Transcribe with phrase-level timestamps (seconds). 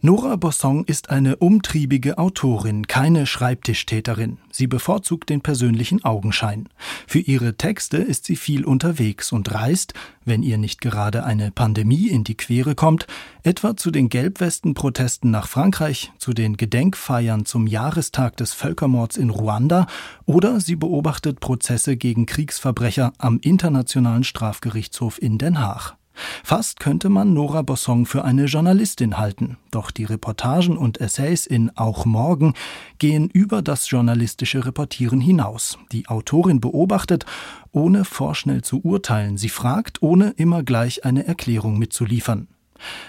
[0.00, 4.38] Nora Bossong ist eine umtriebige Autorin, keine Schreibtischtäterin.
[4.52, 6.68] Sie bevorzugt den persönlichen Augenschein.
[7.08, 12.06] Für ihre Texte ist sie viel unterwegs und reist, wenn ihr nicht gerade eine Pandemie
[12.06, 13.08] in die Quere kommt,
[13.42, 19.88] etwa zu den Gelbwesten-Protesten nach Frankreich, zu den Gedenkfeiern zum Jahrestag des Völkermords in Ruanda
[20.26, 25.96] oder sie beobachtet Prozesse gegen Kriegsverbrecher am Internationalen Strafgerichtshof in Den Haag.
[26.44, 31.76] Fast könnte man Nora Bossong für eine Journalistin halten, doch die Reportagen und Essays in
[31.76, 32.54] Auch Morgen
[32.98, 35.78] gehen über das journalistische Reportieren hinaus.
[35.92, 37.26] Die Autorin beobachtet,
[37.72, 42.48] ohne vorschnell zu urteilen, sie fragt, ohne immer gleich eine Erklärung mitzuliefern.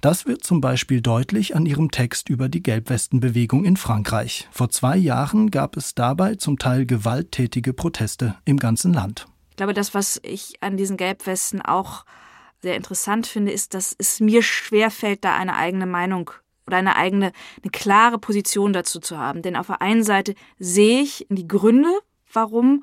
[0.00, 4.48] Das wird zum Beispiel deutlich an ihrem Text über die Gelbwestenbewegung in Frankreich.
[4.50, 9.26] Vor zwei Jahren gab es dabei zum Teil gewalttätige Proteste im ganzen Land.
[9.50, 12.04] Ich glaube, das, was ich an diesen Gelbwesten auch
[12.64, 16.30] sehr interessant finde, ist, dass es mir schwerfällt, da eine eigene Meinung
[16.66, 19.42] oder eine eigene, eine klare Position dazu zu haben.
[19.42, 21.90] Denn auf der einen Seite sehe ich die Gründe,
[22.32, 22.82] warum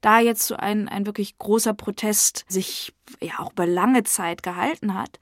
[0.00, 4.94] da jetzt so ein, ein wirklich großer Protest sich ja auch über lange Zeit gehalten
[4.94, 5.20] hat.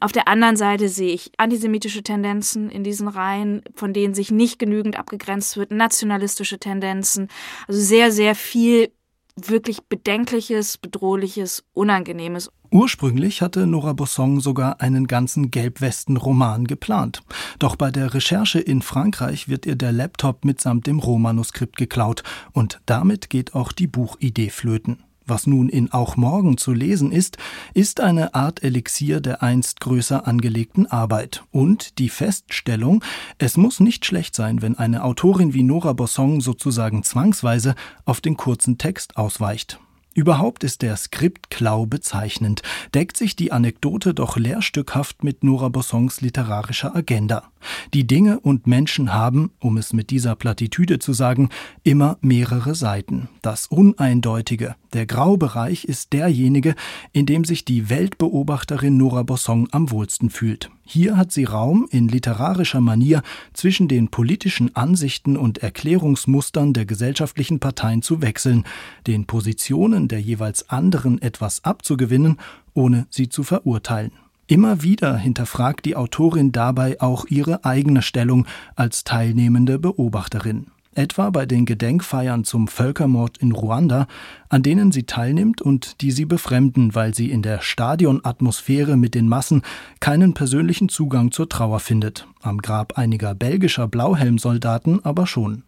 [0.00, 4.58] Auf der anderen Seite sehe ich antisemitische Tendenzen in diesen Reihen, von denen sich nicht
[4.58, 7.28] genügend abgegrenzt wird, nationalistische Tendenzen,
[7.68, 8.90] also sehr, sehr viel
[9.36, 12.50] wirklich Bedenkliches, Bedrohliches, Unangenehmes.
[12.70, 17.22] Ursprünglich hatte Nora Bossong sogar einen ganzen Gelbwesten-Roman geplant.
[17.58, 22.80] Doch bei der Recherche in Frankreich wird ihr der Laptop mitsamt dem Rohmanuskript geklaut und
[22.86, 25.05] damit geht auch die Buchidee flöten.
[25.26, 27.36] Was nun in Auch Morgen zu lesen ist,
[27.74, 33.02] ist eine Art Elixier der einst größer angelegten Arbeit und die Feststellung,
[33.38, 37.74] es muss nicht schlecht sein, wenn eine Autorin wie Nora Bossong sozusagen zwangsweise
[38.04, 39.80] auf den kurzen Text ausweicht.
[40.16, 42.62] Überhaupt ist der Skriptklau bezeichnend,
[42.94, 47.50] deckt sich die Anekdote doch lehrstückhaft mit Nora Bossons literarischer Agenda.
[47.92, 51.50] Die Dinge und Menschen haben, um es mit dieser Plattitüde zu sagen,
[51.82, 53.28] immer mehrere Seiten.
[53.42, 56.76] Das Uneindeutige, der Graubereich ist derjenige,
[57.12, 60.70] in dem sich die Weltbeobachterin Nora Bosson am wohlsten fühlt.
[60.88, 63.22] Hier hat sie Raum, in literarischer Manier
[63.52, 68.64] zwischen den politischen Ansichten und Erklärungsmustern der gesellschaftlichen Parteien zu wechseln,
[69.08, 72.38] den Positionen der jeweils anderen etwas abzugewinnen,
[72.74, 74.12] ohne sie zu verurteilen.
[74.46, 78.46] Immer wieder hinterfragt die Autorin dabei auch ihre eigene Stellung
[78.76, 84.06] als teilnehmende Beobachterin etwa bei den Gedenkfeiern zum Völkermord in Ruanda,
[84.48, 89.28] an denen sie teilnimmt und die sie befremden, weil sie in der Stadionatmosphäre mit den
[89.28, 89.62] Massen
[90.00, 95.62] keinen persönlichen Zugang zur Trauer findet, am Grab einiger belgischer Blauhelmsoldaten aber schon.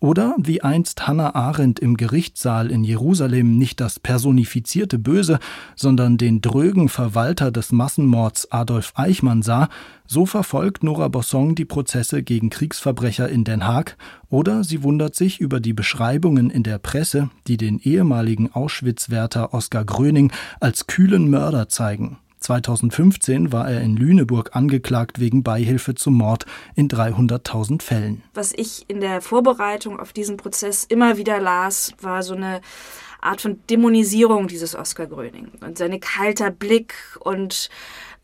[0.00, 5.38] Oder wie einst Hannah Arendt im Gerichtssaal in Jerusalem nicht das personifizierte Böse,
[5.74, 9.68] sondern den drögen Verwalter des Massenmords Adolf Eichmann sah,
[10.06, 13.96] so verfolgt Nora Bossong die Prozesse gegen Kriegsverbrecher in Den Haag,
[14.28, 19.84] oder sie wundert sich über die Beschreibungen in der Presse, die den ehemaligen Auschwitz-Wärter Oskar
[19.84, 22.18] Gröning als kühlen Mörder zeigen.
[22.46, 26.46] 2015 war er in Lüneburg angeklagt wegen Beihilfe zum Mord
[26.76, 28.22] in 300.000 Fällen.
[28.34, 32.60] Was ich in der Vorbereitung auf diesen Prozess immer wieder las, war so eine
[33.26, 37.68] Art von Dämonisierung dieses Oskar Gröning und sein kalter Blick und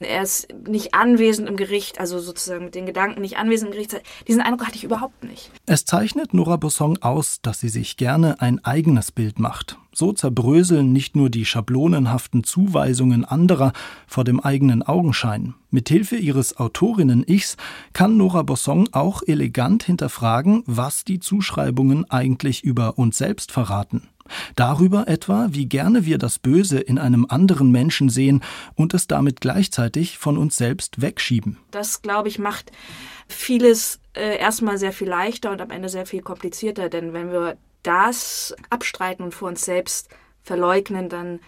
[0.02, 4.00] er ist nicht anwesend im Gericht, also sozusagen mit den Gedanken nicht anwesend im Gericht.
[4.28, 5.50] Diesen Eindruck hatte ich überhaupt nicht.
[5.66, 9.78] Es zeichnet Nora Bossong aus, dass sie sich gerne ein eigenes Bild macht.
[9.94, 13.72] So zerbröseln nicht nur die schablonenhaften Zuweisungen anderer
[14.06, 15.54] vor dem eigenen Augenschein.
[15.70, 17.56] Mithilfe ihres Autorinnen-Ichs
[17.92, 24.08] kann Nora Bossong auch elegant hinterfragen, was die Zuschreibungen eigentlich über uns selbst verraten.
[24.56, 28.42] Darüber etwa, wie gerne wir das Böse in einem anderen Menschen sehen
[28.74, 31.58] und es damit gleichzeitig von uns selbst wegschieben.
[31.70, 32.72] Das, glaube ich, macht
[33.28, 37.56] vieles äh, erstmal sehr viel leichter und am Ende sehr viel komplizierter, denn wenn wir
[37.82, 40.08] das abstreiten und vor uns selbst
[40.42, 41.40] verleugnen, dann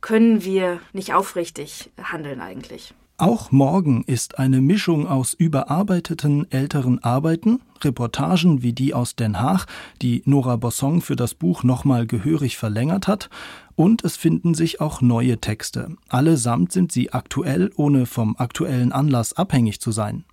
[0.00, 2.94] können wir nicht aufrichtig handeln eigentlich.
[3.16, 9.66] Auch Morgen ist eine Mischung aus überarbeiteten älteren Arbeiten, Reportagen wie die aus Den Haag,
[10.02, 13.30] die Nora Bossong für das Buch nochmal gehörig verlängert hat,
[13.76, 15.94] und es finden sich auch neue Texte.
[16.08, 20.24] Allesamt sind sie aktuell, ohne vom aktuellen Anlass abhängig zu sein.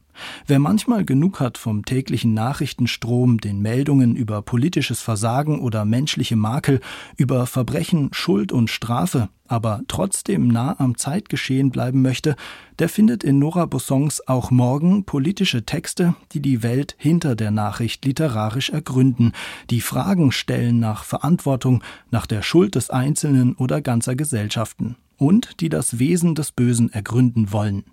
[0.48, 6.80] Wer manchmal genug hat vom täglichen Nachrichtenstrom, den Meldungen über politisches Versagen oder menschliche Makel,
[7.18, 12.36] über Verbrechen, Schuld und Strafe, aber trotzdem nah am Zeitgeschehen bleiben möchte,
[12.80, 18.06] der findet in Nora Bossons auch morgen politische Texte, die die Welt hinter der Nachricht
[18.06, 19.34] literarisch ergründen,
[19.70, 24.96] die Fragen stellen nach Verantwortung, nach der Schuld des Einzelnen oder ganzer Gesellschaften.
[25.22, 27.84] und die das Wesen des Bösen ergründen wollen.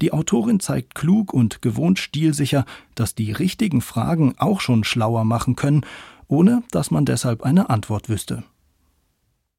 [0.00, 5.56] Die Autorin zeigt klug und gewohnt stilsicher, dass die richtigen Fragen auch schon schlauer machen
[5.56, 5.84] können,
[6.26, 8.44] ohne dass man deshalb eine Antwort wüsste.